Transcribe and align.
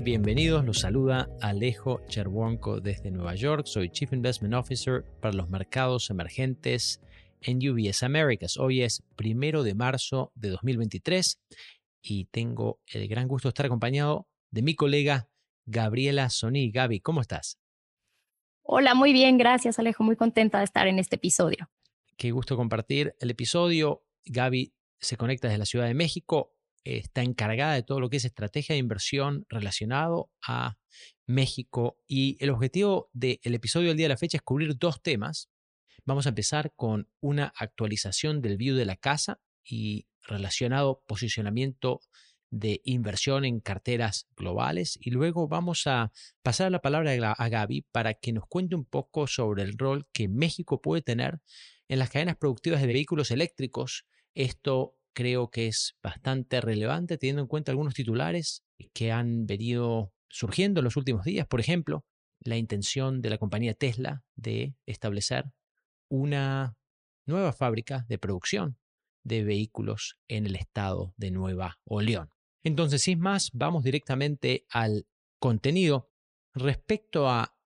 están? 0.00 0.04
Bienvenidos. 0.04 0.64
Los 0.64 0.80
saluda 0.80 1.28
Alejo 1.40 2.00
Cherwonko 2.08 2.80
desde 2.80 3.10
Nueva 3.10 3.34
York. 3.34 3.66
Soy 3.66 3.90
Chief 3.90 4.12
Investment 4.12 4.54
Officer 4.54 5.04
para 5.20 5.34
los 5.34 5.48
mercados 5.48 6.10
emergentes 6.10 7.00
en 7.40 7.58
UBS 7.58 8.02
Americas. 8.02 8.56
Hoy 8.56 8.82
es 8.82 9.02
primero 9.16 9.62
de 9.62 9.74
marzo 9.74 10.32
de 10.34 10.50
2023 10.50 11.40
y 12.02 12.26
tengo 12.26 12.80
el 12.86 13.08
gran 13.08 13.28
gusto 13.28 13.48
de 13.48 13.50
estar 13.50 13.66
acompañado 13.66 14.26
de 14.50 14.62
mi 14.62 14.74
colega 14.74 15.28
Gabriela 15.66 16.28
Soni. 16.30 16.70
Gaby, 16.70 17.00
¿cómo 17.00 17.20
estás? 17.20 17.58
Hola, 18.62 18.94
muy 18.94 19.12
bien, 19.12 19.38
gracias 19.38 19.78
Alejo. 19.78 20.04
Muy 20.04 20.16
contenta 20.16 20.58
de 20.58 20.64
estar 20.64 20.86
en 20.86 20.98
este 20.98 21.16
episodio. 21.16 21.70
Qué 22.16 22.30
gusto 22.30 22.56
compartir 22.56 23.14
el 23.20 23.30
episodio. 23.30 24.04
Gaby 24.24 24.72
se 24.98 25.16
conecta 25.16 25.48
desde 25.48 25.58
la 25.58 25.66
Ciudad 25.66 25.86
de 25.86 25.94
México 25.94 26.54
está 26.84 27.22
encargada 27.22 27.74
de 27.74 27.82
todo 27.82 28.00
lo 28.00 28.08
que 28.08 28.16
es 28.16 28.24
estrategia 28.24 28.74
de 28.74 28.78
inversión 28.78 29.46
relacionado 29.48 30.30
a 30.46 30.78
México 31.26 31.98
y 32.06 32.36
el 32.40 32.50
objetivo 32.50 33.08
del 33.12 33.38
episodio 33.42 33.88
del 33.88 33.96
día 33.96 34.06
de 34.06 34.14
la 34.14 34.16
fecha 34.16 34.38
es 34.38 34.42
cubrir 34.42 34.76
dos 34.76 35.02
temas. 35.02 35.50
Vamos 36.04 36.26
a 36.26 36.30
empezar 36.30 36.72
con 36.74 37.08
una 37.20 37.52
actualización 37.56 38.40
del 38.40 38.56
view 38.56 38.76
de 38.76 38.86
la 38.86 38.96
casa 38.96 39.40
y 39.64 40.06
relacionado 40.22 41.02
posicionamiento 41.06 42.00
de 42.50 42.80
inversión 42.84 43.44
en 43.44 43.60
carteras 43.60 44.26
globales 44.36 44.98
y 45.00 45.10
luego 45.10 45.46
vamos 45.46 45.86
a 45.86 46.12
pasar 46.42 46.72
la 46.72 46.80
palabra 46.80 47.12
a 47.32 47.48
Gaby 47.48 47.82
para 47.92 48.14
que 48.14 48.32
nos 48.32 48.46
cuente 48.46 48.74
un 48.74 48.84
poco 48.84 49.26
sobre 49.26 49.62
el 49.62 49.78
rol 49.78 50.08
que 50.12 50.28
México 50.28 50.80
puede 50.80 51.02
tener 51.02 51.40
en 51.88 51.98
las 52.00 52.10
cadenas 52.10 52.36
productivas 52.36 52.80
de 52.80 52.88
vehículos 52.88 53.30
eléctricos. 53.30 54.04
Esto 54.34 54.96
creo 55.12 55.50
que 55.50 55.66
es 55.66 55.96
bastante 56.02 56.60
relevante 56.60 57.18
teniendo 57.18 57.42
en 57.42 57.48
cuenta 57.48 57.72
algunos 57.72 57.94
titulares 57.94 58.62
que 58.92 59.12
han 59.12 59.46
venido 59.46 60.12
surgiendo 60.28 60.80
en 60.80 60.84
los 60.84 60.96
últimos 60.96 61.24
días. 61.24 61.46
Por 61.46 61.60
ejemplo, 61.60 62.04
la 62.40 62.56
intención 62.56 63.20
de 63.20 63.30
la 63.30 63.38
compañía 63.38 63.74
Tesla 63.74 64.22
de 64.36 64.74
establecer 64.86 65.44
una 66.08 66.76
nueva 67.26 67.52
fábrica 67.52 68.04
de 68.08 68.18
producción 68.18 68.78
de 69.22 69.44
vehículos 69.44 70.18
en 70.28 70.46
el 70.46 70.56
estado 70.56 71.12
de 71.16 71.30
Nueva 71.30 71.78
Orleans. 71.84 72.30
Entonces, 72.62 73.02
sin 73.02 73.20
más, 73.20 73.50
vamos 73.52 73.84
directamente 73.84 74.64
al 74.70 75.06
contenido 75.38 76.10
respecto 76.54 77.28
a 77.28 77.56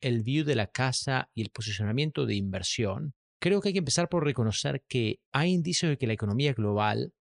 el 0.00 0.22
view 0.22 0.44
de 0.44 0.54
la 0.54 0.66
casa 0.66 1.30
y 1.34 1.42
el 1.42 1.50
posicionamiento 1.50 2.26
de 2.26 2.34
inversión 2.34 3.14
creo 3.44 3.60
que 3.60 3.68
hay 3.68 3.72
que 3.74 3.80
empezar 3.80 4.08
por 4.08 4.24
reconocer 4.24 4.86
que 4.88 5.20
hay 5.30 5.50
indicios 5.52 5.90
de 5.90 5.98
que 5.98 6.06
la 6.06 6.14
economía 6.14 6.54
global 6.54 7.12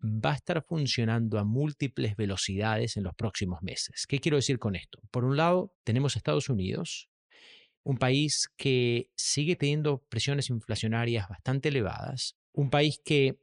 va 0.00 0.30
a 0.30 0.36
estar 0.36 0.64
funcionando 0.64 1.40
a 1.40 1.44
múltiples 1.44 2.14
velocidades 2.14 2.96
en 2.96 3.02
los 3.02 3.16
próximos 3.16 3.62
meses. 3.62 4.06
¿Qué 4.06 4.20
quiero 4.20 4.36
decir 4.36 4.60
con 4.60 4.76
esto? 4.76 5.00
Por 5.10 5.24
un 5.24 5.36
lado, 5.36 5.74
tenemos 5.82 6.14
Estados 6.14 6.48
Unidos, 6.48 7.10
un 7.82 7.96
país 7.98 8.48
que 8.56 9.10
sigue 9.16 9.56
teniendo 9.56 9.98
presiones 10.08 10.50
inflacionarias 10.50 11.28
bastante 11.28 11.70
elevadas, 11.70 12.36
un 12.52 12.70
país 12.70 13.00
que, 13.04 13.40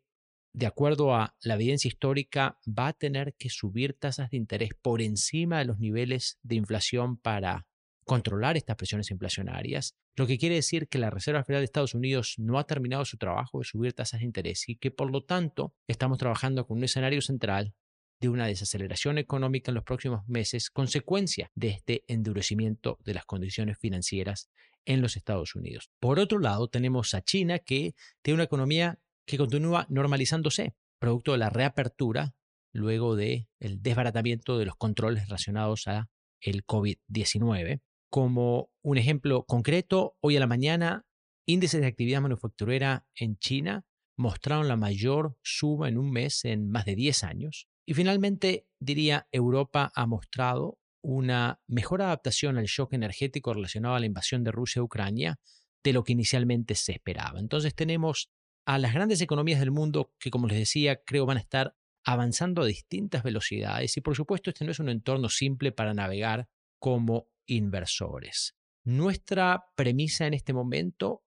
de 0.53 0.65
acuerdo 0.65 1.13
a 1.13 1.35
la 1.41 1.55
evidencia 1.55 1.89
histórica, 1.89 2.57
va 2.65 2.87
a 2.87 2.93
tener 2.93 3.35
que 3.37 3.49
subir 3.49 3.99
tasas 3.99 4.29
de 4.29 4.37
interés 4.37 4.69
por 4.81 5.01
encima 5.01 5.59
de 5.59 5.65
los 5.65 5.79
niveles 5.79 6.39
de 6.43 6.55
inflación 6.55 7.17
para 7.17 7.67
controlar 8.09 8.57
estas 8.57 8.75
presiones 8.75 9.11
inflacionarias, 9.11 9.95
lo 10.15 10.25
que 10.25 10.39
quiere 10.39 10.55
decir 10.55 10.87
que 10.87 10.97
la 10.97 11.11
Reserva 11.11 11.43
Federal 11.43 11.61
de 11.61 11.65
Estados 11.65 11.93
Unidos 11.93 12.33
no 12.39 12.57
ha 12.57 12.65
terminado 12.65 13.05
su 13.05 13.17
trabajo 13.17 13.59
de 13.59 13.65
subir 13.65 13.93
tasas 13.93 14.21
de 14.21 14.25
interés 14.25 14.67
y 14.67 14.77
que 14.77 14.89
por 14.89 15.11
lo 15.11 15.25
tanto 15.25 15.75
estamos 15.87 16.17
trabajando 16.17 16.65
con 16.65 16.79
un 16.79 16.83
escenario 16.83 17.21
central 17.21 17.75
de 18.19 18.29
una 18.29 18.47
desaceleración 18.47 19.19
económica 19.19 19.69
en 19.69 19.75
los 19.75 19.83
próximos 19.83 20.27
meses, 20.27 20.71
consecuencia 20.71 21.51
de 21.53 21.67
este 21.67 22.03
endurecimiento 22.07 22.97
de 23.05 23.13
las 23.13 23.25
condiciones 23.25 23.77
financieras 23.77 24.49
en 24.85 25.03
los 25.03 25.15
Estados 25.15 25.53
Unidos. 25.53 25.91
Por 25.99 26.17
otro 26.17 26.39
lado, 26.39 26.67
tenemos 26.67 27.13
a 27.13 27.21
China 27.21 27.59
que 27.59 27.93
tiene 28.23 28.37
una 28.37 28.45
economía 28.45 28.97
que 29.27 29.37
continúa 29.37 29.85
normalizándose, 29.87 30.73
producto 30.97 31.33
de 31.33 31.37
la 31.37 31.51
reapertura 31.51 32.33
luego 32.73 33.15
del 33.15 33.45
el 33.59 33.83
desbaratamiento 33.83 34.57
de 34.57 34.65
los 34.65 34.75
controles 34.77 35.25
relacionados 35.25 35.87
a 35.87 36.09
el 36.41 36.65
COVID-19. 36.65 37.81
Como 38.09 38.71
un 38.81 38.97
ejemplo 38.97 39.45
concreto, 39.45 40.17
hoy 40.21 40.37
a 40.37 40.39
la 40.39 40.47
mañana, 40.47 41.05
índices 41.45 41.81
de 41.81 41.87
actividad 41.87 42.21
manufacturera 42.21 43.07
en 43.15 43.37
China 43.37 43.85
mostraron 44.17 44.67
la 44.67 44.75
mayor 44.75 45.37
suba 45.41 45.87
en 45.87 45.97
un 45.97 46.11
mes 46.11 46.43
en 46.43 46.69
más 46.69 46.85
de 46.85 46.95
10 46.95 47.23
años. 47.23 47.67
Y 47.85 47.93
finalmente, 47.93 48.67
diría, 48.79 49.27
Europa 49.31 49.91
ha 49.95 50.05
mostrado 50.05 50.79
una 51.01 51.61
mejor 51.67 52.01
adaptación 52.01 52.57
al 52.57 52.65
shock 52.65 52.93
energético 52.93 53.53
relacionado 53.53 53.95
a 53.95 53.99
la 53.99 54.05
invasión 54.05 54.43
de 54.43 54.51
Rusia 54.51 54.81
a 54.81 54.83
Ucrania 54.83 55.39
de 55.83 55.93
lo 55.93 56.03
que 56.03 56.11
inicialmente 56.11 56.75
se 56.75 56.91
esperaba. 56.91 57.39
Entonces 57.39 57.73
tenemos 57.73 58.29
a 58.65 58.77
las 58.77 58.93
grandes 58.93 59.21
economías 59.21 59.59
del 59.59 59.71
mundo 59.71 60.13
que, 60.19 60.29
como 60.29 60.47
les 60.47 60.57
decía, 60.57 61.01
creo 61.03 61.25
van 61.25 61.37
a 61.37 61.41
estar 61.41 61.75
avanzando 62.03 62.61
a 62.61 62.65
distintas 62.65 63.23
velocidades 63.23 63.95
y 63.97 64.01
por 64.01 64.15
supuesto 64.15 64.49
este 64.49 64.65
no 64.65 64.71
es 64.71 64.79
un 64.79 64.89
entorno 64.89 65.29
simple 65.29 65.71
para 65.71 65.93
navegar 65.93 66.47
como 66.79 67.27
inversores. 67.49 68.55
Nuestra 68.85 69.65
premisa 69.75 70.25
en 70.27 70.33
este 70.33 70.53
momento 70.53 71.23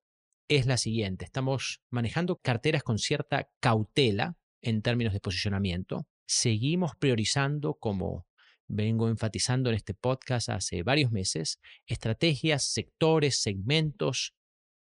es 0.48 0.66
la 0.66 0.76
siguiente. 0.76 1.24
Estamos 1.24 1.82
manejando 1.90 2.38
carteras 2.38 2.82
con 2.82 2.98
cierta 2.98 3.50
cautela 3.60 4.36
en 4.62 4.82
términos 4.82 5.12
de 5.12 5.20
posicionamiento. 5.20 6.06
Seguimos 6.26 6.92
priorizando, 6.96 7.74
como 7.74 8.26
vengo 8.68 9.08
enfatizando 9.08 9.70
en 9.70 9.76
este 9.76 9.94
podcast 9.94 10.48
hace 10.48 10.82
varios 10.82 11.10
meses, 11.12 11.60
estrategias, 11.86 12.64
sectores, 12.64 13.42
segmentos 13.42 14.34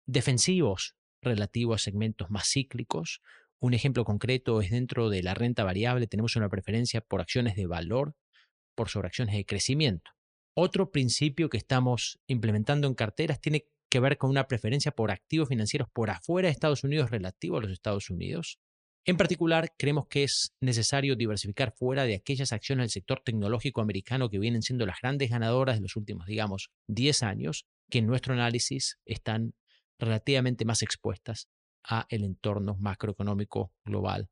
defensivos 0.05 0.95
relativos 1.21 1.81
a 1.81 1.83
segmentos 1.83 2.29
más 2.29 2.47
cíclicos. 2.47 3.21
Un 3.59 3.73
ejemplo 3.73 4.03
concreto 4.03 4.61
es 4.61 4.71
dentro 4.71 5.09
de 5.09 5.23
la 5.23 5.33
renta 5.33 5.63
variable 5.63 6.07
tenemos 6.07 6.35
una 6.35 6.49
preferencia 6.49 7.01
por 7.01 7.21
acciones 7.21 7.55
de 7.55 7.67
valor 7.67 8.15
por 8.75 8.89
sobre 8.89 9.07
acciones 9.07 9.35
de 9.35 9.45
crecimiento. 9.45 10.11
Otro 10.53 10.91
principio 10.91 11.49
que 11.49 11.57
estamos 11.57 12.19
implementando 12.27 12.87
en 12.87 12.93
carteras 12.93 13.39
tiene 13.39 13.67
que 13.89 13.99
ver 13.99 14.17
con 14.17 14.29
una 14.29 14.47
preferencia 14.47 14.91
por 14.91 15.11
activos 15.11 15.49
financieros 15.49 15.89
por 15.89 16.09
afuera 16.09 16.47
de 16.47 16.51
Estados 16.51 16.83
Unidos 16.83 17.11
relativo 17.11 17.57
a 17.57 17.61
los 17.61 17.71
Estados 17.71 18.09
Unidos. 18.09 18.59
En 19.05 19.17
particular, 19.17 19.73
creemos 19.77 20.07
que 20.07 20.23
es 20.23 20.53
necesario 20.61 21.15
diversificar 21.15 21.73
fuera 21.75 22.03
de 22.03 22.15
aquellas 22.15 22.53
acciones 22.53 22.83
del 22.83 22.91
sector 22.91 23.21
tecnológico 23.23 23.81
americano 23.81 24.29
que 24.29 24.39
vienen 24.39 24.61
siendo 24.61 24.85
las 24.85 24.97
grandes 25.01 25.29
ganadoras 25.29 25.75
de 25.77 25.81
los 25.81 25.95
últimos, 25.95 26.27
digamos, 26.27 26.69
10 26.87 27.23
años, 27.23 27.65
que 27.89 27.97
en 27.97 28.07
nuestro 28.07 28.33
análisis 28.33 28.99
están 29.05 29.55
relativamente 29.97 30.65
más 30.65 30.83
expuestas 30.83 31.47
a 31.83 32.05
el 32.09 32.23
entorno 32.23 32.75
macroeconómico 32.79 33.73
global 33.83 34.29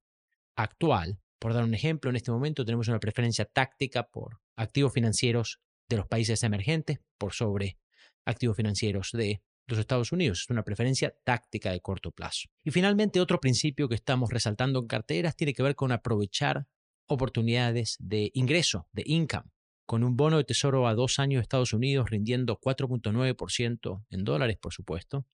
actual. 0.56 1.19
Por 1.40 1.53
dar 1.53 1.63
un 1.63 1.74
ejemplo, 1.74 2.09
en 2.09 2.18
este 2.18 2.31
momento 2.31 2.66
tenemos 2.66 2.88
una 2.90 3.00
preferencia 3.00 3.46
táctica 3.46 4.03
por 4.03 4.40
activos 4.56 4.94
financieros 4.94 5.62
de 5.89 5.97
los 5.97 6.07
países 6.07 6.44
emergentes 6.44 7.00
por 7.17 7.33
sobre 7.33 7.77
activos 8.25 8.55
financieros 8.55 9.09
de 9.11 9.41
los 9.67 9.79
Estados 9.79 10.11
Unidos. 10.11 10.41
Es 10.41 10.50
una 10.50 10.63
preferencia 10.63 11.16
táctica 11.23 11.72
de 11.72 11.81
corto 11.81 12.11
plazo. 12.11 12.50
Y 12.63 12.72
finalmente, 12.72 13.19
otro 13.19 13.39
principio 13.39 13.89
que 13.89 13.95
estamos 13.95 14.29
resaltando 14.31 14.79
en 14.79 14.88
carteras 14.88 15.35
tiene 15.35 15.53
que 15.53 15.63
ver 15.63 15.75
con 15.75 15.91
aprovechar 15.91 16.67
oportunidades 17.07 17.97
de 18.00 18.31
ingreso, 18.33 18.88
de 18.91 19.03
income, 19.05 19.50
con 19.85 20.03
un 20.03 20.16
bono 20.16 20.38
de 20.38 20.44
tesoro 20.44 20.88
a 20.88 20.94
dos 20.94 21.17
años 21.17 21.39
de 21.39 21.44
Estados 21.44 21.74
Unidos 21.74 22.09
rindiendo 22.12 22.59
4.9% 22.59 24.06
en 24.12 24.24
dólares, 24.24 24.57
por 24.62 24.74
supuesto, 24.74 25.25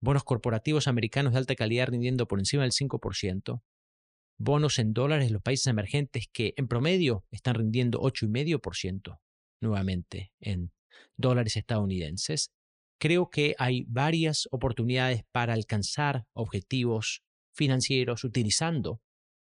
bonos 0.00 0.24
corporativos 0.24 0.88
americanos 0.88 1.32
de 1.32 1.38
alta 1.38 1.54
calidad 1.54 1.88
rindiendo 1.88 2.26
por 2.26 2.40
encima 2.40 2.64
del 2.64 2.72
5%, 2.72 3.62
bonos 4.38 4.80
en 4.80 4.92
dólares 4.92 5.28
de 5.28 5.32
los 5.32 5.42
países 5.42 5.68
emergentes 5.68 6.28
que 6.32 6.54
en 6.56 6.66
promedio 6.66 7.24
están 7.30 7.54
rindiendo 7.54 8.00
8,5% 8.00 9.20
nuevamente 9.62 10.32
en 10.40 10.72
dólares 11.16 11.56
estadounidenses. 11.56 12.52
Creo 12.98 13.30
que 13.30 13.54
hay 13.58 13.84
varias 13.88 14.48
oportunidades 14.50 15.24
para 15.32 15.54
alcanzar 15.54 16.26
objetivos 16.34 17.22
financieros 17.54 18.24
utilizando 18.24 19.00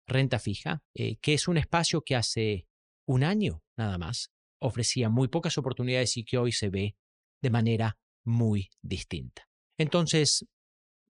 renta 0.08 0.40
fija, 0.40 0.84
eh, 0.94 1.18
que 1.18 1.34
es 1.34 1.48
un 1.48 1.58
espacio 1.58 2.02
que 2.02 2.16
hace 2.16 2.68
un 3.06 3.24
año 3.24 3.64
nada 3.78 3.98
más 3.98 4.32
ofrecía 4.60 5.10
muy 5.10 5.28
pocas 5.28 5.58
oportunidades 5.58 6.18
y 6.18 6.24
que 6.24 6.38
hoy 6.38 6.52
se 6.52 6.70
ve 6.70 6.96
de 7.42 7.50
manera 7.50 7.98
muy 8.24 8.70
distinta. 8.82 9.50
Entonces, 9.78 10.46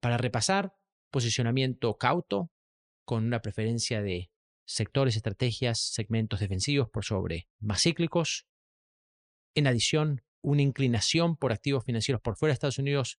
para 0.00 0.18
repasar, 0.18 0.74
posicionamiento 1.10 1.96
cauto 1.96 2.50
con 3.04 3.24
una 3.24 3.40
preferencia 3.40 4.02
de 4.02 4.30
sectores, 4.66 5.16
estrategias, 5.16 5.80
segmentos 5.80 6.40
defensivos 6.40 6.90
por 6.90 7.04
sobre 7.04 7.48
más 7.58 7.82
cíclicos, 7.82 8.46
en 9.58 9.66
adición, 9.66 10.22
una 10.42 10.62
inclinación 10.62 11.36
por 11.36 11.52
activos 11.52 11.84
financieros 11.84 12.20
por 12.20 12.36
fuera 12.36 12.52
de 12.52 12.54
Estados 12.54 12.78
Unidos, 12.78 13.18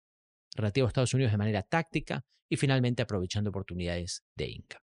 relativo 0.56 0.88
a 0.88 0.90
Estados 0.90 1.14
Unidos 1.14 1.32
de 1.32 1.38
manera 1.38 1.64
táctica 1.64 2.26
y 2.50 2.58
finalmente 2.58 3.02
aprovechando 3.02 3.50
oportunidades 3.50 4.24
de 4.36 4.50
income. 4.50 4.84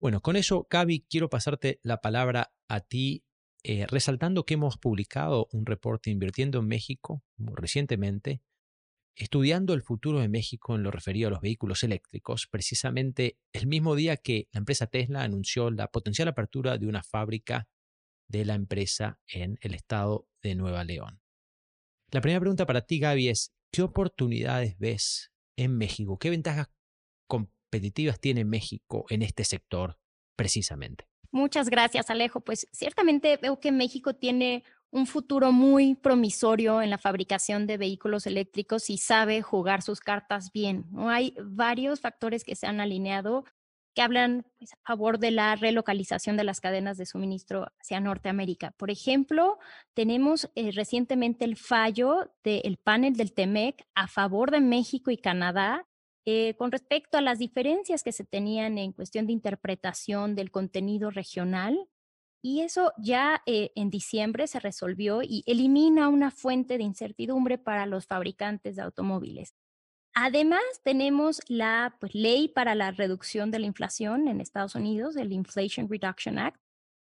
Bueno, 0.00 0.20
con 0.20 0.36
eso, 0.36 0.66
Gaby, 0.70 1.06
quiero 1.08 1.28
pasarte 1.28 1.80
la 1.82 2.00
palabra 2.00 2.52
a 2.68 2.80
ti 2.80 3.24
eh, 3.64 3.86
resaltando 3.86 4.44
que 4.44 4.54
hemos 4.54 4.78
publicado 4.78 5.48
un 5.52 5.66
reporte 5.66 6.10
invirtiendo 6.10 6.60
en 6.60 6.68
México 6.68 7.24
recientemente, 7.36 8.40
estudiando 9.16 9.74
el 9.74 9.82
futuro 9.82 10.20
de 10.20 10.28
México 10.28 10.76
en 10.76 10.84
lo 10.84 10.92
referido 10.92 11.26
a 11.26 11.30
los 11.32 11.40
vehículos 11.40 11.82
eléctricos, 11.82 12.46
precisamente 12.46 13.38
el 13.52 13.66
mismo 13.66 13.96
día 13.96 14.16
que 14.16 14.48
la 14.52 14.58
empresa 14.58 14.86
Tesla 14.86 15.24
anunció 15.24 15.70
la 15.70 15.88
potencial 15.88 16.28
apertura 16.28 16.78
de 16.78 16.86
una 16.86 17.02
fábrica 17.02 17.68
de 18.28 18.44
la 18.44 18.54
empresa 18.54 19.18
en 19.26 19.58
el 19.62 19.74
estado 19.74 20.28
de 20.42 20.54
Nueva 20.54 20.84
León. 20.84 21.20
La 22.10 22.20
primera 22.20 22.40
pregunta 22.40 22.66
para 22.66 22.82
ti, 22.82 22.98
Gaby, 22.98 23.28
es, 23.28 23.52
¿qué 23.72 23.82
oportunidades 23.82 24.78
ves 24.78 25.32
en 25.56 25.76
México? 25.76 26.18
¿Qué 26.18 26.30
ventajas 26.30 26.70
competitivas 27.26 28.20
tiene 28.20 28.44
México 28.44 29.04
en 29.10 29.22
este 29.22 29.44
sector 29.44 29.98
precisamente? 30.36 31.06
Muchas 31.30 31.68
gracias, 31.68 32.08
Alejo. 32.08 32.40
Pues 32.40 32.66
ciertamente 32.72 33.36
veo 33.36 33.60
que 33.60 33.72
México 33.72 34.14
tiene 34.14 34.64
un 34.90 35.06
futuro 35.06 35.52
muy 35.52 35.94
promisorio 35.94 36.80
en 36.80 36.88
la 36.88 36.96
fabricación 36.96 37.66
de 37.66 37.76
vehículos 37.76 38.26
eléctricos 38.26 38.88
y 38.88 38.96
sabe 38.96 39.42
jugar 39.42 39.82
sus 39.82 40.00
cartas 40.00 40.50
bien. 40.52 40.86
¿no? 40.90 41.10
Hay 41.10 41.34
varios 41.42 42.00
factores 42.00 42.44
que 42.44 42.56
se 42.56 42.66
han 42.66 42.80
alineado 42.80 43.44
que 43.98 44.02
hablan 44.02 44.46
pues, 44.60 44.74
a 44.74 44.76
favor 44.86 45.18
de 45.18 45.32
la 45.32 45.56
relocalización 45.56 46.36
de 46.36 46.44
las 46.44 46.60
cadenas 46.60 46.98
de 46.98 47.04
suministro 47.04 47.66
hacia 47.80 47.98
Norteamérica. 47.98 48.70
Por 48.76 48.92
ejemplo, 48.92 49.58
tenemos 49.92 50.48
eh, 50.54 50.70
recientemente 50.70 51.44
el 51.44 51.56
fallo 51.56 52.30
del 52.44 52.76
panel 52.76 53.16
del 53.16 53.32
TEMEC 53.32 53.84
a 53.96 54.06
favor 54.06 54.52
de 54.52 54.60
México 54.60 55.10
y 55.10 55.16
Canadá 55.16 55.84
eh, 56.24 56.54
con 56.56 56.70
respecto 56.70 57.18
a 57.18 57.22
las 57.22 57.40
diferencias 57.40 58.04
que 58.04 58.12
se 58.12 58.22
tenían 58.22 58.78
en 58.78 58.92
cuestión 58.92 59.26
de 59.26 59.32
interpretación 59.32 60.36
del 60.36 60.52
contenido 60.52 61.10
regional. 61.10 61.76
Y 62.40 62.60
eso 62.60 62.92
ya 62.98 63.42
eh, 63.46 63.72
en 63.74 63.90
diciembre 63.90 64.46
se 64.46 64.60
resolvió 64.60 65.22
y 65.24 65.42
elimina 65.44 66.08
una 66.08 66.30
fuente 66.30 66.78
de 66.78 66.84
incertidumbre 66.84 67.58
para 67.58 67.84
los 67.84 68.06
fabricantes 68.06 68.76
de 68.76 68.82
automóviles. 68.82 69.56
Además, 70.14 70.62
tenemos 70.82 71.40
la 71.48 71.96
pues, 72.00 72.14
ley 72.14 72.48
para 72.48 72.74
la 72.74 72.90
reducción 72.90 73.50
de 73.50 73.60
la 73.60 73.66
inflación 73.66 74.28
en 74.28 74.40
Estados 74.40 74.74
Unidos, 74.74 75.16
el 75.16 75.32
Inflation 75.32 75.88
Reduction 75.88 76.38
Act, 76.38 76.60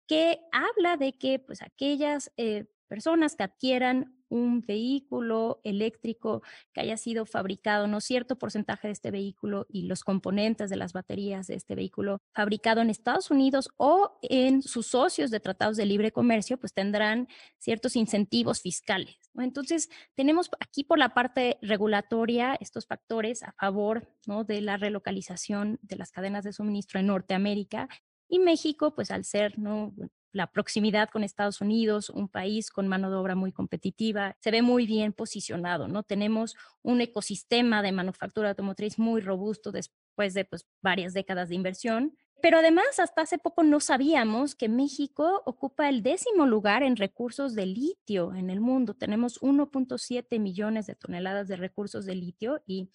que 0.06 0.40
habla 0.52 0.96
de 0.96 1.16
que 1.16 1.38
pues, 1.38 1.62
aquellas 1.62 2.32
eh, 2.36 2.66
personas 2.88 3.36
que 3.36 3.44
adquieran 3.44 4.13
un 4.28 4.60
vehículo 4.60 5.60
eléctrico 5.64 6.42
que 6.72 6.80
haya 6.80 6.96
sido 6.96 7.26
fabricado, 7.26 7.86
no 7.86 8.00
cierto 8.00 8.36
porcentaje 8.36 8.88
de 8.88 8.92
este 8.92 9.10
vehículo 9.10 9.66
y 9.68 9.82
los 9.82 10.04
componentes 10.04 10.70
de 10.70 10.76
las 10.76 10.92
baterías 10.92 11.46
de 11.46 11.54
este 11.54 11.74
vehículo 11.74 12.20
fabricado 12.32 12.80
en 12.80 12.90
Estados 12.90 13.30
Unidos 13.30 13.68
o 13.76 14.18
en 14.22 14.62
sus 14.62 14.88
socios 14.88 15.30
de 15.30 15.40
tratados 15.40 15.76
de 15.76 15.86
libre 15.86 16.12
comercio, 16.12 16.58
pues 16.58 16.72
tendrán 16.72 17.28
ciertos 17.58 17.96
incentivos 17.96 18.60
fiscales. 18.60 19.16
Entonces, 19.36 19.90
tenemos 20.14 20.50
aquí 20.60 20.84
por 20.84 20.98
la 20.98 21.14
parte 21.14 21.58
regulatoria 21.62 22.54
estos 22.60 22.86
factores 22.86 23.42
a 23.42 23.52
favor 23.52 24.08
¿no? 24.26 24.44
de 24.44 24.60
la 24.60 24.76
relocalización 24.76 25.78
de 25.82 25.96
las 25.96 26.12
cadenas 26.12 26.44
de 26.44 26.52
suministro 26.52 27.00
en 27.00 27.06
Norteamérica 27.06 27.88
y 28.28 28.38
México, 28.38 28.94
pues 28.94 29.10
al 29.10 29.24
ser 29.24 29.58
¿no? 29.58 29.92
La 30.34 30.48
proximidad 30.48 31.08
con 31.10 31.24
Estados 31.24 31.60
Unidos, 31.60 32.10
un 32.10 32.28
país 32.28 32.70
con 32.70 32.88
mano 32.88 33.08
de 33.08 33.16
obra 33.16 33.36
muy 33.36 33.52
competitiva, 33.52 34.36
se 34.40 34.50
ve 34.50 34.62
muy 34.62 34.84
bien 34.84 35.12
posicionado, 35.12 35.86
¿no? 35.88 36.02
Tenemos 36.02 36.56
un 36.82 37.00
ecosistema 37.00 37.82
de 37.82 37.92
manufactura 37.92 38.50
automotriz 38.50 38.98
muy 38.98 39.20
robusto 39.20 39.70
después 39.70 40.34
de 40.34 40.44
pues, 40.44 40.66
varias 40.82 41.14
décadas 41.14 41.48
de 41.48 41.54
inversión 41.54 42.16
pero 42.44 42.58
además, 42.58 43.00
hasta 43.00 43.22
hace 43.22 43.38
poco 43.38 43.62
no 43.62 43.80
sabíamos 43.80 44.54
que 44.54 44.68
México 44.68 45.40
ocupa 45.46 45.88
el 45.88 46.02
décimo 46.02 46.44
lugar 46.44 46.82
en 46.82 46.96
recursos 46.96 47.54
de 47.54 47.64
litio 47.64 48.34
en 48.34 48.50
el 48.50 48.60
mundo. 48.60 48.92
Tenemos 48.92 49.40
1.7 49.40 50.38
millones 50.38 50.86
de 50.86 50.94
toneladas 50.94 51.48
de 51.48 51.56
recursos 51.56 52.04
de 52.04 52.14
litio 52.14 52.62
y 52.66 52.90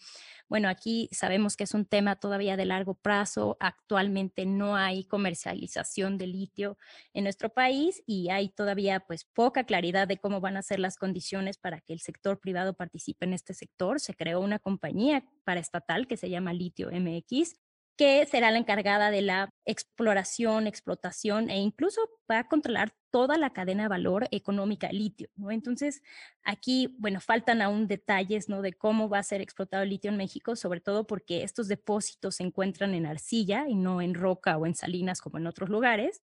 bueno, 0.50 0.70
aquí 0.70 1.10
sabemos 1.12 1.58
que 1.58 1.64
es 1.64 1.74
un 1.74 1.86
tema 1.86 2.18
todavía 2.18 2.58
de 2.58 2.66
largo 2.66 2.94
plazo. 2.94 3.58
Actualmente 3.60 4.46
no 4.46 4.76
hay 4.76 5.06
comercialización 5.06 6.20
de 6.20 6.28
litio 6.28 6.78
en 7.16 7.24
nuestro 7.24 7.50
país 7.50 8.04
y 8.06 8.30
hay 8.30 8.50
todavía 8.50 9.00
pues 9.00 9.26
poca 9.26 9.64
claridad 9.64 10.08
de 10.08 10.18
cómo 10.18 10.42
van 10.42 10.58
a 10.58 10.62
ser 10.62 10.80
las 10.80 10.96
condiciones 10.96 11.58
para 11.58 11.82
que 11.82 11.94
el 11.94 12.02
sector 12.02 12.40
privado 12.40 12.76
participe 12.76 13.26
en 13.26 13.34
este 13.34 13.56
sector. 13.56 14.00
Se 14.00 14.14
creó 14.14 14.42
una 14.42 14.60
compañía 14.60 15.26
paraestatal 15.44 16.06
que 16.06 16.18
se 16.18 16.30
llama 16.30 16.54
Litio 16.54 16.92
MX 16.92 17.56
que 18.00 18.26
será 18.28 18.50
la 18.50 18.60
encargada 18.60 19.12
de 19.12 19.22
la 19.22 19.54
exploración, 19.66 20.68
explotación 20.68 21.50
e 21.50 21.58
incluso 21.58 22.00
va 22.32 22.40
a 22.40 22.48
controlar 22.48 22.94
toda 23.12 23.38
la 23.38 23.50
cadena 23.52 23.84
de 23.84 23.90
valor 23.90 24.30
económica 24.32 24.88
del 24.88 25.00
litio. 25.00 25.28
Entonces, 25.50 26.02
aquí, 26.44 26.96
bueno, 26.98 27.20
faltan 27.20 27.62
aún 27.62 27.90
detalles 27.90 28.48
¿no? 28.48 28.62
de 28.62 28.72
cómo 28.72 29.10
va 29.10 29.20
a 29.20 29.24
ser 29.24 29.42
explotado 29.42 29.84
el 29.84 29.90
litio 29.90 30.12
en 30.12 30.18
México, 30.18 30.56
sobre 30.56 30.80
todo 30.80 31.08
porque 31.08 31.44
estos 31.44 31.68
depósitos 31.68 32.38
se 32.38 32.44
encuentran 32.44 32.94
en 32.94 33.06
arcilla 33.06 33.66
y 33.68 33.76
no 33.76 34.02
en 34.02 34.14
roca 34.14 34.58
o 34.58 34.66
en 34.66 34.76
salinas 34.76 35.20
como 35.20 35.38
en 35.38 35.48
otros 35.48 35.70
lugares. 35.70 36.22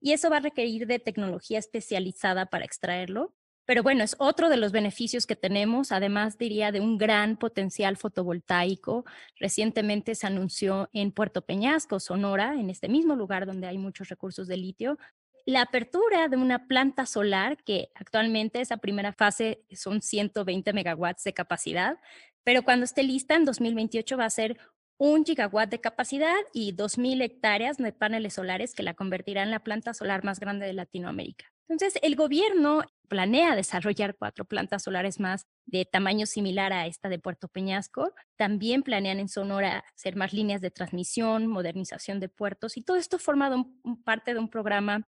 Y 0.00 0.12
eso 0.12 0.30
va 0.30 0.38
a 0.38 0.40
requerir 0.40 0.86
de 0.86 0.98
tecnología 0.98 1.58
especializada 1.58 2.46
para 2.46 2.64
extraerlo. 2.64 3.34
Pero 3.68 3.82
bueno, 3.82 4.02
es 4.02 4.16
otro 4.18 4.48
de 4.48 4.56
los 4.56 4.72
beneficios 4.72 5.26
que 5.26 5.36
tenemos, 5.36 5.92
además 5.92 6.38
diría 6.38 6.72
de 6.72 6.80
un 6.80 6.96
gran 6.96 7.36
potencial 7.36 7.98
fotovoltaico. 7.98 9.04
Recientemente 9.38 10.14
se 10.14 10.26
anunció 10.26 10.88
en 10.94 11.12
Puerto 11.12 11.42
Peñasco, 11.42 12.00
Sonora, 12.00 12.54
en 12.54 12.70
este 12.70 12.88
mismo 12.88 13.14
lugar 13.14 13.44
donde 13.44 13.66
hay 13.66 13.76
muchos 13.76 14.08
recursos 14.08 14.48
de 14.48 14.56
litio, 14.56 14.98
la 15.44 15.60
apertura 15.60 16.28
de 16.28 16.38
una 16.38 16.66
planta 16.66 17.04
solar 17.04 17.58
que 17.62 17.90
actualmente 17.94 18.62
esa 18.62 18.78
primera 18.78 19.12
fase 19.12 19.62
son 19.70 20.00
120 20.00 20.72
megawatts 20.72 21.24
de 21.24 21.34
capacidad, 21.34 21.98
pero 22.44 22.62
cuando 22.62 22.84
esté 22.84 23.02
lista 23.02 23.34
en 23.34 23.44
2028 23.44 24.16
va 24.16 24.24
a 24.24 24.30
ser 24.30 24.56
un 24.98 25.24
gigawatt 25.24 25.70
de 25.70 25.80
capacidad 25.80 26.36
y 26.52 26.74
2.000 26.74 27.22
hectáreas 27.22 27.76
de 27.76 27.92
paneles 27.92 28.34
solares 28.34 28.74
que 28.74 28.82
la 28.82 28.94
convertirá 28.94 29.44
en 29.44 29.52
la 29.52 29.60
planta 29.60 29.94
solar 29.94 30.24
más 30.24 30.40
grande 30.40 30.66
de 30.66 30.72
Latinoamérica. 30.72 31.46
Entonces, 31.68 32.00
el 32.02 32.16
gobierno 32.16 32.82
planea 33.08 33.54
desarrollar 33.54 34.16
cuatro 34.16 34.44
plantas 34.44 34.82
solares 34.82 35.20
más 35.20 35.46
de 35.66 35.84
tamaño 35.84 36.26
similar 36.26 36.72
a 36.72 36.86
esta 36.86 37.08
de 37.08 37.18
Puerto 37.18 37.46
Peñasco. 37.48 38.12
También 38.36 38.82
planean 38.82 39.20
en 39.20 39.28
Sonora 39.28 39.84
hacer 39.94 40.16
más 40.16 40.32
líneas 40.32 40.60
de 40.60 40.70
transmisión, 40.70 41.46
modernización 41.46 42.20
de 42.20 42.28
puertos 42.28 42.76
y 42.76 42.82
todo 42.82 42.96
esto 42.96 43.18
formado 43.18 43.66
parte 44.04 44.32
de 44.32 44.40
un 44.40 44.48
programa, 44.48 45.06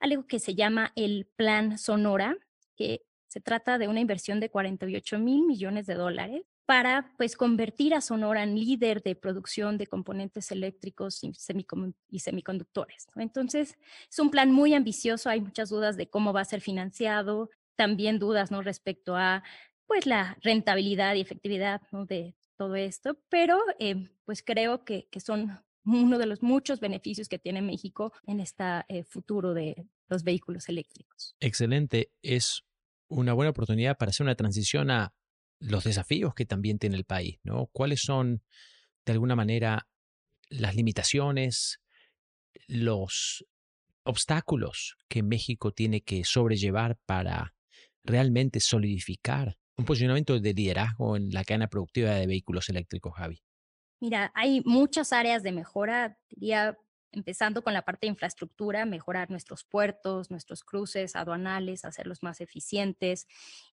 algo 0.00 0.26
que 0.26 0.38
se 0.38 0.54
llama 0.54 0.92
el 0.96 1.28
Plan 1.36 1.78
Sonora, 1.78 2.36
que 2.76 3.02
se 3.28 3.40
trata 3.40 3.78
de 3.78 3.88
una 3.88 4.00
inversión 4.00 4.40
de 4.40 4.50
48 4.50 5.18
mil 5.18 5.46
millones 5.46 5.86
de 5.86 5.94
dólares 5.94 6.42
para 6.70 7.12
pues 7.16 7.34
convertir 7.34 7.94
a 7.94 8.00
Sonora 8.00 8.44
en 8.44 8.54
líder 8.54 9.02
de 9.02 9.16
producción 9.16 9.76
de 9.76 9.88
componentes 9.88 10.52
eléctricos 10.52 11.18
y, 11.24 11.32
semiconductores. 12.20 13.08
Entonces, 13.16 13.76
es 14.08 14.18
un 14.20 14.30
plan 14.30 14.52
muy 14.52 14.74
ambicioso, 14.74 15.28
hay 15.28 15.40
muchas 15.40 15.68
dudas 15.68 15.96
de 15.96 16.08
cómo 16.08 16.32
va 16.32 16.42
a 16.42 16.44
ser 16.44 16.60
financiado, 16.60 17.50
también 17.74 18.20
dudas 18.20 18.52
¿no? 18.52 18.62
respecto 18.62 19.16
a 19.16 19.42
pues 19.88 20.06
la 20.06 20.38
rentabilidad 20.42 21.16
y 21.16 21.22
efectividad 21.22 21.80
de 22.06 22.36
todo 22.56 22.76
esto, 22.76 23.18
pero 23.28 23.58
eh, 23.80 24.08
pues 24.24 24.44
creo 24.44 24.84
que, 24.84 25.08
que, 25.10 25.18
son 25.18 25.64
uno 25.84 26.18
de 26.18 26.26
los 26.26 26.40
muchos 26.40 26.78
beneficios 26.78 27.28
que 27.28 27.40
tiene 27.40 27.62
México 27.62 28.12
en 28.28 28.38
este 28.38 28.64
futuro 29.08 29.54
de 29.54 29.88
los 30.08 30.22
vehículos 30.22 30.68
eléctricos. 30.68 31.34
Excelente, 31.40 32.12
es 32.22 32.62
una 33.08 33.32
buena 33.32 33.50
oportunidad 33.50 33.98
para 33.98 34.10
hacer 34.10 34.22
una 34.22 34.36
transición 34.36 34.92
a 34.92 35.12
los 35.60 35.84
desafíos 35.84 36.34
que 36.34 36.46
también 36.46 36.78
tiene 36.78 36.96
el 36.96 37.04
país, 37.04 37.38
¿no? 37.44 37.66
¿Cuáles 37.72 38.00
son, 38.00 38.42
de 39.04 39.12
alguna 39.12 39.36
manera, 39.36 39.86
las 40.48 40.74
limitaciones, 40.74 41.80
los 42.66 43.46
obstáculos 44.02 44.96
que 45.08 45.22
México 45.22 45.72
tiene 45.72 46.00
que 46.00 46.24
sobrellevar 46.24 46.98
para 47.06 47.54
realmente 48.02 48.58
solidificar 48.60 49.56
un 49.76 49.84
posicionamiento 49.84 50.38
de 50.38 50.54
liderazgo 50.54 51.16
en 51.16 51.30
la 51.30 51.44
cadena 51.44 51.68
productiva 51.68 52.10
de 52.12 52.26
vehículos 52.26 52.68
eléctricos, 52.68 53.14
Javi? 53.14 53.42
Mira, 54.00 54.32
hay 54.34 54.62
muchas 54.64 55.12
áreas 55.12 55.42
de 55.42 55.52
mejora, 55.52 56.18
diría 56.30 56.76
empezando 57.12 57.62
con 57.62 57.72
la 57.72 57.82
parte 57.82 58.06
de 58.06 58.12
infraestructura, 58.12 58.84
mejorar 58.86 59.30
nuestros 59.30 59.64
puertos, 59.64 60.30
nuestros 60.30 60.64
cruces 60.64 61.16
aduanales, 61.16 61.84
hacerlos 61.84 62.22
más 62.22 62.40
eficientes, 62.40 63.26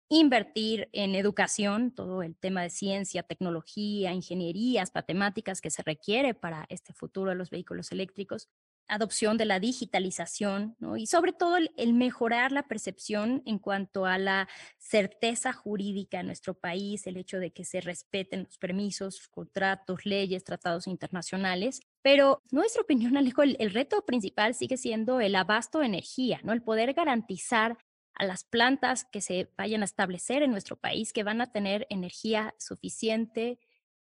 invertir 0.09 0.89
en 0.93 1.15
educación, 1.15 1.91
todo 1.91 2.23
el 2.23 2.35
tema 2.35 2.61
de 2.63 2.69
ciencia, 2.69 3.23
tecnología, 3.23 4.13
ingenierías, 4.13 4.91
matemáticas 4.95 5.61
que 5.61 5.69
se 5.69 5.83
requiere 5.83 6.33
para 6.33 6.65
este 6.69 6.93
futuro 6.93 7.31
de 7.31 7.35
los 7.35 7.49
vehículos 7.49 7.91
eléctricos, 7.91 8.49
adopción 8.87 9.37
de 9.37 9.45
la 9.45 9.59
digitalización 9.59 10.75
y 10.97 11.07
sobre 11.07 11.33
todo 11.33 11.57
el, 11.57 11.93
mejorar 11.93 12.51
la 12.51 12.67
percepción 12.67 13.43
en 13.45 13.59
cuanto 13.59 14.05
a 14.05 14.17
la 14.17 14.47
certeza 14.77 15.51
jurídica 15.53 16.19
en 16.19 16.27
nuestro 16.27 16.53
país, 16.53 17.05
el 17.05 17.17
hecho 17.17 17.39
de 17.39 17.51
que 17.51 17.65
se 17.65 17.81
respeten 17.81 18.43
los 18.43 18.57
permisos, 18.57 19.27
contratos, 19.27 20.05
leyes, 20.05 20.43
tratados 20.43 20.87
internacionales 20.87 21.81
Pero 22.01 22.41
nuestra 22.51 22.81
opinión, 22.81 23.15
Alejo, 23.17 23.43
el, 23.43 23.55
el, 23.59 23.71
reto 23.71 24.05
principal 24.05 24.53
sigue 24.53 24.77
siendo 24.77 25.19
el 25.19 25.35
abasto 25.35 25.79
de 25.79 25.87
energía, 25.87 26.39
¿no? 26.43 26.53
El 26.53 26.61
poder 26.61 26.93
garantizar 26.93 27.77
a 28.13 28.25
las 28.25 28.43
plantas 28.43 29.05
que 29.05 29.21
se 29.21 29.51
vayan 29.57 29.81
a 29.83 29.85
establecer 29.85 30.41
en 30.41 30.51
nuestro 30.51 30.75
país 30.75 31.13
que 31.13 31.23
van 31.23 31.39
a 31.39 31.51
tener 31.51 31.85
energía 31.89 32.55
suficiente 32.57 33.59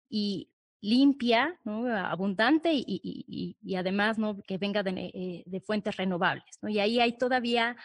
y 0.09 0.51
limpia, 0.81 1.59
¿no? 1.63 1.87
abundante 1.95 2.71
y, 2.73 3.75
además 3.77 4.17
¿no? 4.17 4.41
que 4.41 4.57
venga 4.57 4.83
de, 4.83 4.91
eh, 5.45 5.61
fuentes 5.61 5.95
renovables. 5.95 6.57
¿no? 6.61 6.69
Y 6.69 6.79
ahí 6.79 6.99
hay 6.99 7.17
todavía 7.17 7.77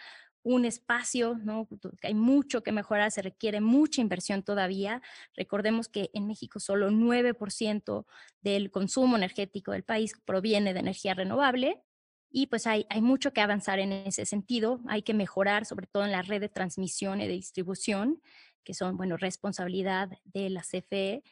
un 0.47 0.63
espacio, 0.63 1.35
¿no? 1.43 1.67
Hay 2.03 2.13
mucho 2.13 2.63
que 2.63 2.71
mejorar, 2.71 3.11
se 3.11 3.21
requiere 3.21 3.59
mucha 3.59 3.99
inversión 3.99 4.43
todavía. 4.43 5.01
Recordemos 5.35 5.89
que 5.89 6.09
en 6.13 6.25
México 6.25 6.61
solo 6.61 6.89
9% 6.89 8.05
del 8.41 8.71
consumo 8.71 9.17
energético 9.17 9.73
del 9.73 9.83
país 9.83 10.13
proviene 10.23 10.73
de 10.73 10.79
energía 10.79 11.13
renovable 11.13 11.83
y 12.29 12.47
pues 12.47 12.65
hay, 12.65 12.85
hay 12.89 13.01
mucho 13.01 13.33
que 13.33 13.41
avanzar 13.41 13.79
en 13.79 13.91
ese 13.91 14.25
sentido. 14.25 14.79
Hay 14.87 15.01
que 15.01 15.13
mejorar 15.13 15.65
sobre 15.65 15.85
todo 15.85 16.05
en 16.05 16.13
la 16.13 16.21
red 16.21 16.39
de 16.39 16.47
transmisión 16.47 17.19
y 17.19 17.27
de 17.27 17.33
distribución, 17.33 18.21
que 18.63 18.73
son, 18.73 18.95
bueno, 18.95 19.17
responsabilidad 19.17 20.09
de 20.23 20.49
la 20.49 20.61
CFE. 20.61 21.23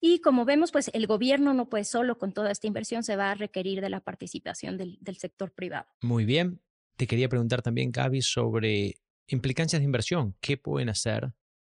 Y 0.00 0.20
como 0.20 0.44
vemos, 0.44 0.72
pues 0.72 0.90
el 0.92 1.06
gobierno 1.06 1.54
no 1.54 1.68
puede 1.68 1.84
solo 1.84 2.18
con 2.18 2.32
toda 2.32 2.50
esta 2.50 2.66
inversión, 2.66 3.04
se 3.04 3.14
va 3.14 3.30
a 3.30 3.34
requerir 3.36 3.80
de 3.80 3.90
la 3.90 4.00
participación 4.00 4.76
del, 4.76 4.98
del 5.00 5.18
sector 5.18 5.52
privado. 5.52 5.86
Muy 6.02 6.24
bien, 6.24 6.60
te 6.96 7.06
quería 7.06 7.28
preguntar 7.28 7.62
también, 7.62 7.90
Gaby, 7.90 8.22
sobre 8.22 8.96
implicancias 9.28 9.80
de 9.80 9.84
inversión. 9.84 10.36
¿Qué 10.40 10.56
pueden 10.56 10.88
hacer 10.88 11.32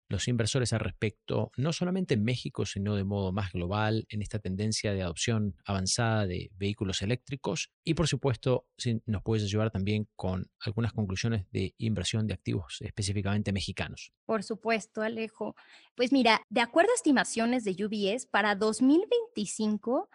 los 0.09 0.27
inversores 0.27 0.73
al 0.73 0.81
respecto, 0.81 1.51
no 1.55 1.71
solamente 1.71 2.15
en 2.15 2.23
México, 2.23 2.65
sino 2.65 2.95
de 2.95 3.05
modo 3.05 3.31
más 3.31 3.53
global, 3.53 4.05
en 4.09 4.21
esta 4.21 4.39
tendencia 4.39 4.93
de 4.93 5.03
adopción 5.03 5.55
avanzada 5.63 6.27
de 6.27 6.51
vehículos 6.57 7.01
eléctricos? 7.01 7.71
Y 7.85 7.93
por 7.93 8.07
supuesto, 8.07 8.67
si 8.77 9.01
nos 9.05 9.23
puedes 9.23 9.43
ayudar 9.45 9.71
también 9.71 10.09
con 10.15 10.51
algunas 10.59 10.91
conclusiones 10.91 11.45
de 11.51 11.75
inversión 11.77 12.27
de 12.27 12.33
activos 12.33 12.77
específicamente 12.81 13.53
mexicanos. 13.53 14.11
Por 14.25 14.43
supuesto, 14.43 15.01
Alejo. 15.01 15.55
Pues 15.95 16.11
mira, 16.11 16.41
de 16.49 16.61
acuerdo 16.61 16.91
a 16.91 16.95
estimaciones 16.95 17.63
de 17.63 17.71
UBS, 17.71 18.25
para 18.25 18.55
2025 18.55 20.09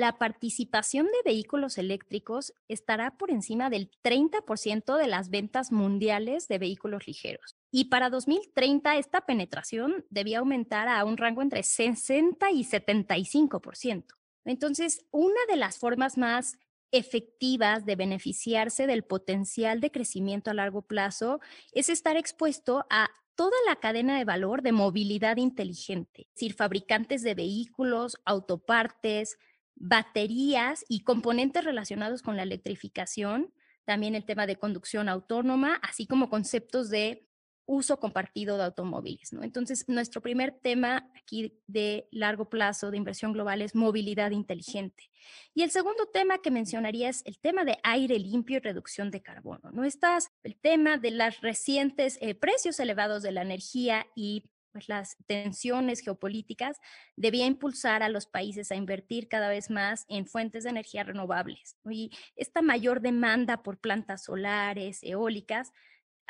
la 0.00 0.16
participación 0.16 1.04
de 1.06 1.30
vehículos 1.30 1.76
eléctricos 1.76 2.54
estará 2.68 3.18
por 3.18 3.30
encima 3.30 3.68
del 3.68 3.90
30% 4.02 4.96
de 4.96 5.06
las 5.06 5.28
ventas 5.28 5.72
mundiales 5.72 6.48
de 6.48 6.56
vehículos 6.56 7.06
ligeros. 7.06 7.54
Y 7.70 7.84
para 7.90 8.08
2030 8.08 8.96
esta 8.96 9.26
penetración 9.26 10.06
debía 10.08 10.38
aumentar 10.38 10.88
a 10.88 11.04
un 11.04 11.18
rango 11.18 11.42
entre 11.42 11.62
60 11.62 12.50
y 12.50 12.64
75%. 12.64 14.06
Entonces, 14.46 15.04
una 15.10 15.40
de 15.50 15.56
las 15.56 15.78
formas 15.78 16.16
más 16.16 16.56
efectivas 16.92 17.84
de 17.84 17.94
beneficiarse 17.94 18.86
del 18.86 19.04
potencial 19.04 19.80
de 19.80 19.90
crecimiento 19.90 20.50
a 20.50 20.54
largo 20.54 20.80
plazo 20.80 21.40
es 21.72 21.90
estar 21.90 22.16
expuesto 22.16 22.86
a 22.88 23.10
toda 23.34 23.56
la 23.66 23.76
cadena 23.76 24.16
de 24.16 24.24
valor 24.24 24.62
de 24.62 24.72
movilidad 24.72 25.36
inteligente, 25.36 26.22
es 26.22 26.34
decir, 26.34 26.54
fabricantes 26.54 27.22
de 27.22 27.34
vehículos, 27.34 28.16
autopartes, 28.24 29.38
baterías 29.80 30.84
y 30.88 31.00
componentes 31.00 31.64
relacionados 31.64 32.22
con 32.22 32.36
la 32.36 32.44
electrificación, 32.44 33.52
también 33.84 34.14
el 34.14 34.24
tema 34.24 34.46
de 34.46 34.56
conducción 34.56 35.08
autónoma, 35.08 35.80
así 35.82 36.06
como 36.06 36.28
conceptos 36.28 36.90
de 36.90 37.26
uso 37.64 37.98
compartido 37.98 38.56
de 38.58 38.64
automóviles. 38.64 39.32
Entonces, 39.32 39.88
nuestro 39.88 40.20
primer 40.20 40.52
tema 40.52 41.08
aquí 41.16 41.60
de 41.66 42.08
largo 42.10 42.50
plazo 42.50 42.90
de 42.90 42.96
inversión 42.96 43.32
global 43.32 43.62
es 43.62 43.74
movilidad 43.74 44.32
inteligente. 44.32 45.08
Y 45.54 45.62
el 45.62 45.70
segundo 45.70 46.06
tema 46.12 46.38
que 46.38 46.50
mencionaría 46.50 47.08
es 47.08 47.22
el 47.26 47.38
tema 47.38 47.64
de 47.64 47.78
aire 47.84 48.18
limpio 48.18 48.56
y 48.56 48.60
reducción 48.60 49.10
de 49.10 49.22
carbono. 49.22 49.70
¿no? 49.70 49.84
Estás 49.84 50.30
el 50.42 50.56
tema 50.56 50.98
de 50.98 51.12
los 51.12 51.40
recientes 51.40 52.18
eh, 52.20 52.34
precios 52.34 52.80
elevados 52.80 53.22
de 53.22 53.32
la 53.32 53.42
energía 53.42 54.06
y 54.16 54.44
pues, 54.72 54.88
las 54.88 55.16
tensiones 55.26 56.00
geopolíticas, 56.00 56.78
debía 57.16 57.46
impulsar 57.46 58.02
a 58.02 58.08
los 58.08 58.26
países 58.26 58.70
a 58.70 58.76
invertir 58.76 59.28
cada 59.28 59.48
vez 59.48 59.70
más 59.70 60.04
en 60.08 60.26
fuentes 60.26 60.64
de 60.64 60.70
energía 60.70 61.04
renovables. 61.04 61.76
Y 61.88 62.10
esta 62.36 62.62
mayor 62.62 63.00
demanda 63.00 63.62
por 63.62 63.78
plantas 63.78 64.24
solares, 64.24 65.02
eólicas, 65.02 65.72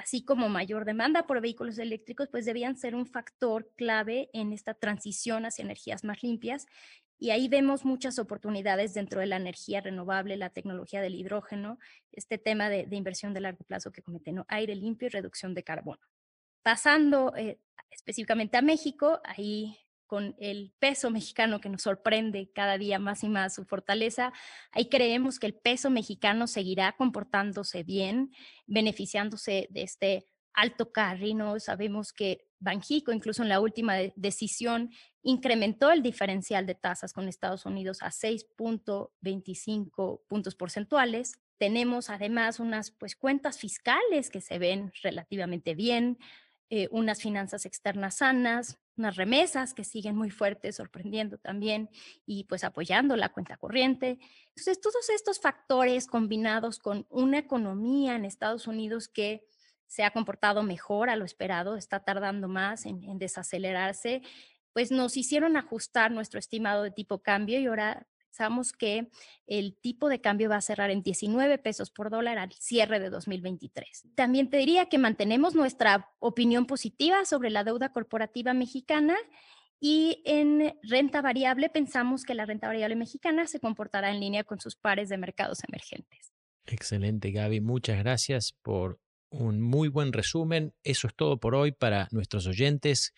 así 0.01 0.25
como 0.25 0.49
mayor 0.49 0.85
demanda 0.85 1.27
por 1.27 1.41
vehículos 1.41 1.79
eléctricos, 1.79 2.29
pues 2.31 2.47
debían 2.47 2.77
ser 2.77 2.95
un 2.95 3.07
factor 3.07 3.71
clave 3.77 4.31
en 4.33 4.53
esta 4.53 4.75
transición 4.75 5.45
hacia 5.45 5.63
energías 5.63 6.05
más 6.05 6.23
limpias. 6.23 6.67
Y 7.19 7.31
ahí 7.31 7.49
vemos 7.49 7.85
muchas 7.85 8.19
oportunidades 8.19 8.95
dentro 8.95 9.21
de 9.21 9.27
la 9.27 9.37
energía 9.37 9.83
renovable, 9.83 10.39
la 10.39 10.49
tecnología 10.49 11.03
del 11.03 11.17
hidrógeno, 11.17 11.79
este 12.13 12.39
tema 12.39 12.71
de, 12.71 12.89
inversión 12.91 13.35
de 13.35 13.43
largo 13.43 13.63
plazo 13.65 13.93
que 13.93 14.03
cometen, 14.03 14.37
¿no? 14.37 14.47
aire 14.49 14.75
limpio 14.75 15.07
y 15.07 15.11
reducción 15.11 15.53
de 15.53 15.63
carbono. 15.63 16.01
Pasando 16.63 17.35
eh, 17.37 17.59
específicamente 17.91 18.57
a 18.57 18.63
México, 18.63 19.21
ahí 19.25 19.77
con 20.07 20.35
el 20.39 20.73
peso 20.81 21.11
mexicano 21.11 21.61
que 21.61 21.69
nos 21.69 21.83
sorprende 21.83 22.51
cada 22.53 22.79
día 22.79 22.99
más 22.99 23.23
y 23.23 23.29
más 23.29 23.55
su 23.55 23.65
fortaleza, 23.65 24.33
ahí 24.73 24.89
creemos 24.89 25.39
que 25.39 25.47
el 25.47 25.55
peso 25.55 25.89
mexicano 25.89 26.49
seguirá 26.49 26.97
comportándose 26.97 27.85
bien, 27.85 28.33
beneficiándose 28.67 29.69
de 29.71 29.83
este 29.83 30.27
alto 30.53 30.93
carry, 30.93 31.37
Sabemos 31.59 32.13
que 32.13 32.47
Banjico, 32.59 33.13
incluso 33.13 33.43
en 33.43 33.49
la 33.49 33.61
última 33.61 33.95
decisión, 34.17 34.91
incrementó 35.23 35.91
el 35.91 36.03
diferencial 36.03 36.67
de 36.67 36.75
tasas 36.75 37.13
con 37.13 37.29
Estados 37.29 37.65
Unidos 37.65 38.03
a 38.03 38.11
6.25 38.11 40.23
puntos 40.27 40.55
porcentuales. 40.55 41.41
Tenemos 41.57 42.11
además 42.11 42.61
unas 42.61 42.91
pues, 42.91 43.17
cuentas 43.17 43.59
fiscales 43.59 44.29
que 44.29 44.41
se 44.41 44.59
ven 44.59 44.93
relativamente 45.03 45.75
bien, 45.75 46.19
eh, 46.73 46.87
unas 46.93 47.21
finanzas 47.21 47.67
externas 47.67 48.19
sanas, 48.19 48.79
unas 48.97 49.17
remesas 49.17 49.75
que 49.75 49.83
siguen 49.83 50.15
muy 50.15 50.31
fuertes, 50.31 50.77
sorprendiendo 50.77 51.37
también 51.37 51.91
y 52.25 52.45
pues 52.45 52.62
apoyando 52.62 53.17
la 53.17 53.31
cuenta 53.31 53.57
corriente. 53.57 54.21
Entonces, 54.50 54.81
todos 54.81 55.11
estos 55.11 55.41
factores 55.41 56.07
combinados 56.07 56.79
con 56.79 57.07
una 57.11 57.39
economía 57.39 58.15
en 58.15 58.25
Estados 58.25 58.69
Unidos 58.69 59.09
que 59.09 59.45
se 59.89 60.05
ha 60.05 60.12
comportado 60.12 60.62
mejor 60.62 61.11
a 61.11 61.17
lo 61.17 61.25
esperado, 61.25 61.77
está 61.77 62.05
tardando 62.05 62.47
más 62.47 62.87
en, 62.87 63.03
en 63.03 63.19
desacelerarse, 63.19 64.23
pues 64.73 64.93
nos 64.93 65.17
hicieron 65.17 65.57
ajustar 65.57 66.12
nuestro 66.12 66.39
estimado 66.39 66.85
de 66.85 66.93
tipo 66.93 67.21
cambio 67.21 67.59
y 67.59 67.67
ahora 67.67 68.07
Pensamos 68.31 68.73
que 68.73 69.11
el 69.49 69.77
tipo 69.77 70.09
de 70.09 70.21
cambio 70.21 70.49
va 70.49 70.57
a 70.57 70.61
cerrar 70.61 70.91
en 70.91 71.03
19 71.03 71.59
pesos 71.59 71.91
por 71.91 72.11
dólar 72.11 72.39
al 72.39 72.53
cierre 72.53 73.01
de 73.01 73.11
2023. 73.11 74.07
También 74.15 74.49
te 74.49 74.59
diría 74.59 74.87
que 74.87 74.99
mantenemos 74.99 75.57
nuestra 75.57 76.15
opinión 76.21 76.67
positiva 76.67 77.25
sobre 77.25 77.51
la 77.51 77.65
deuda 77.65 77.93
corporativa 77.93 78.55
mexicana 78.55 79.17
y 79.81 80.23
en 80.25 80.79
renta 80.85 81.23
variable 81.23 81.71
pensamos 81.71 82.23
que 82.23 82.35
la 82.35 82.47
renta 82.47 82.69
variable 82.69 82.95
mexicana 82.95 83.49
se 83.49 83.59
comportará 83.59 84.13
en 84.13 84.21
línea 84.21 84.45
con 84.45 84.61
sus 84.61 84.77
pares 84.77 85.09
de 85.09 85.19
mercados 85.19 85.65
emergentes. 85.69 86.33
Excelente, 86.67 87.33
Gaby. 87.33 87.61
Muchas 87.61 87.99
gracias 87.99 88.53
por 88.63 89.01
un 89.31 89.61
muy 89.61 89.89
buen 89.89 90.13
resumen. 90.13 90.73
Eso 90.85 91.09
es 91.09 91.17
todo 91.17 91.41
por 91.41 91.57
hoy 91.57 91.73
para 91.73 92.07
nuestros 92.13 92.47
oyentes. 92.47 93.13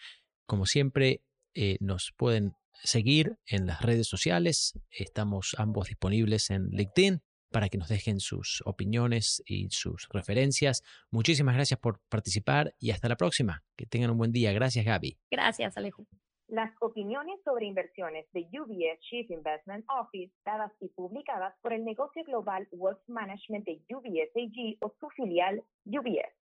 Como 0.46 0.64
siempre, 0.64 1.20
eh, 1.54 1.76
nos 1.80 2.14
pueden 2.16 2.54
seguir 2.74 3.36
en 3.46 3.66
las 3.66 3.82
redes 3.82 4.06
sociales. 4.06 4.78
Estamos 4.90 5.54
ambos 5.58 5.88
disponibles 5.88 6.50
en 6.50 6.68
LinkedIn 6.70 7.22
para 7.52 7.68
que 7.68 7.78
nos 7.78 7.88
dejen 7.88 8.18
sus 8.18 8.62
opiniones 8.66 9.42
y 9.46 9.68
sus 9.70 10.08
referencias. 10.10 10.82
Muchísimas 11.10 11.54
gracias 11.54 11.78
por 11.78 12.00
participar 12.08 12.74
y 12.80 12.90
hasta 12.90 13.08
la 13.08 13.16
próxima. 13.16 13.62
Que 13.76 13.86
tengan 13.86 14.10
un 14.10 14.18
buen 14.18 14.32
día. 14.32 14.52
Gracias, 14.52 14.84
Gaby. 14.84 15.18
Gracias, 15.30 15.76
Alejo. 15.76 16.06
Las 16.48 16.70
opiniones 16.80 17.40
sobre 17.44 17.66
inversiones 17.66 18.26
de 18.32 18.46
UBS 18.52 19.00
Chief 19.00 19.30
Investment 19.30 19.86
Office, 19.88 20.34
dadas 20.44 20.72
y 20.80 20.88
publicadas 20.88 21.54
por 21.62 21.72
el 21.72 21.84
negocio 21.84 22.24
global 22.24 22.68
Wealth 22.72 23.00
Management 23.06 23.64
de 23.64 23.80
UBS 23.88 24.36
AG 24.36 24.76
o 24.80 24.92
su 25.00 25.08
filial 25.10 25.62
UBS. 25.86 26.41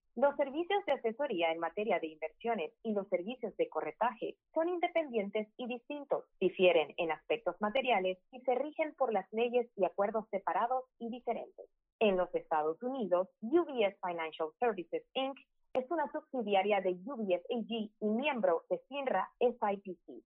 Los 0.17 0.35
servicios 0.35 0.85
de 0.85 0.91
asesoría 0.91 1.53
en 1.53 1.59
materia 1.59 1.97
de 1.99 2.07
inversiones 2.07 2.73
y 2.83 2.91
los 2.91 3.07
servicios 3.07 3.55
de 3.55 3.69
corretaje 3.69 4.35
son 4.53 4.67
independientes 4.67 5.47
y 5.55 5.67
distintos, 5.67 6.25
difieren 6.41 6.93
en 6.97 7.11
aspectos 7.11 7.55
materiales 7.61 8.17
y 8.33 8.41
se 8.41 8.55
rigen 8.55 8.93
por 8.95 9.13
las 9.13 9.25
leyes 9.31 9.69
y 9.77 9.85
acuerdos 9.85 10.27
separados 10.29 10.83
y 10.99 11.09
diferentes. 11.09 11.65
En 11.99 12.17
los 12.17 12.33
Estados 12.35 12.83
Unidos, 12.83 13.29
UBS 13.41 13.95
Financial 14.05 14.49
Services 14.59 15.03
Inc 15.13 15.39
es 15.73 15.89
una 15.89 16.11
subsidiaria 16.11 16.81
de 16.81 16.91
UBS 17.05 17.45
AG 17.49 17.69
y 17.69 17.91
miembro 18.01 18.65
de 18.69 18.79
FINRA 18.89 19.31
SIPC. 19.39 20.25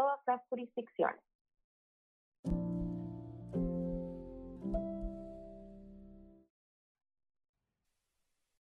todas 0.01 0.19
las 0.25 0.41
jurisdicciones. 0.49 1.21